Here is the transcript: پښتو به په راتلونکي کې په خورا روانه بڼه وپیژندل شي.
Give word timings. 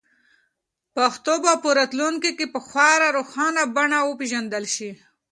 پښتو 0.95 1.33
به 1.43 1.53
په 1.63 1.69
راتلونکي 1.79 2.31
کې 2.37 2.45
په 2.53 2.59
خورا 2.67 3.07
روانه 3.17 3.63
بڼه 3.75 3.99
وپیژندل 4.03 4.65
شي. 4.75 4.91